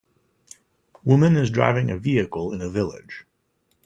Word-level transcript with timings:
Woman 1.03 1.37
is 1.37 1.51
driving 1.51 1.91
a 1.91 1.97
vehicle 1.99 2.53
in 2.53 2.61
a 2.63 2.69
village. 2.71 3.27